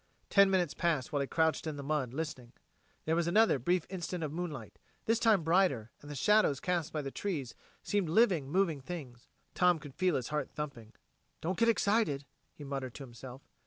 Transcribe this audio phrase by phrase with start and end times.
[0.31, 2.53] Ten minutes passed while he crouched in the mud, listening.
[3.05, 7.03] There was another brief instant of moonlight, this time brighter, and the shadows cast by
[7.03, 9.27] the trees seemed living, moving things.
[9.53, 10.93] Tom could feel his heart thumping.
[11.39, 13.43] "Don't get excited," he muttered to himself.